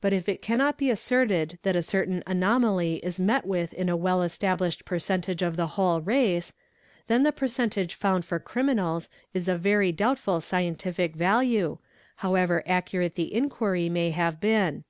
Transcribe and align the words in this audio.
Bu 0.00 0.08
if 0.08 0.30
it 0.30 0.40
cannot 0.40 0.78
be 0.78 0.88
asserted 0.90 1.58
that 1.62 1.76
a 1.76 1.82
certain 1.82 2.22
anomaly 2.26 3.00
is 3.04 3.20
met 3.20 3.44
with 3.44 3.74
in 3.74 3.90
a 3.90 3.96
wel 3.98 4.22
established 4.22 4.86
percentage 4.86 5.42
of 5.42 5.56
the 5.58 5.66
whole 5.76 6.00
race, 6.00 6.54
then 7.06 7.22
the 7.22 7.32
percentage 7.32 7.94
found 7.94 8.24
fo 8.24 8.38
criminals 8.38 9.10
is 9.34 9.48
of 9.48 9.60
very 9.60 9.92
doubtful 9.92 10.40
scientific 10.40 11.14
value, 11.16 11.76
however 12.24 12.62
accurate 12.64 13.14
th 13.16 13.30
inquiry 13.30 13.90
may 13.90 14.10
have 14.10 14.40
been. 14.40 14.84